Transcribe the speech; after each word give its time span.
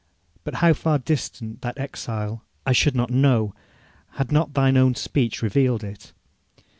But 0.43 0.55
how 0.65 0.73
far 0.73 0.97
distant 0.97 1.61
that 1.61 1.77
exile 1.77 2.43
I 2.65 2.71
should 2.71 2.95
not 2.95 3.11
know, 3.11 3.53
had 4.13 4.31
not 4.31 4.55
thine 4.55 4.75
own 4.75 4.95
speech 4.95 5.43
revealed 5.43 5.83
it. 5.83 6.11